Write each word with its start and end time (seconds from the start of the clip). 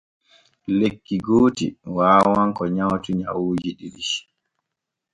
Lekki 0.79 1.15
gooti 1.25 1.67
waawan 1.95 2.49
ko 2.57 2.63
nywati 2.75 3.09
nyawuuji 3.17 3.71
ɗiɗi. 3.79 4.05